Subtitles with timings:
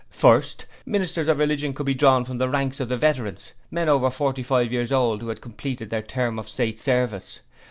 [0.09, 4.09] First, ministers of religion could be drawn from the ranks of the Veterans men over
[4.09, 7.41] forty five years old who had completed their term of State service.